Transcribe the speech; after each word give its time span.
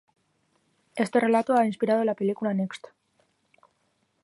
Este 0.95 1.19
relato 1.19 1.53
ha 1.53 1.67
inspirado 1.67 2.03
la 2.03 2.15
película 2.15 2.55
"Next". 2.55 2.87